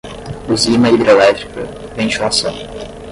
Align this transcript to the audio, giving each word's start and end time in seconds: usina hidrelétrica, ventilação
usina 0.49 0.89
hidrelétrica, 0.91 1.63
ventilação 1.95 2.55